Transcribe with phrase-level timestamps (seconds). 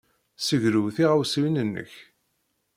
[0.39, 1.91] Ssegrew tiɣawsiwin-nnek.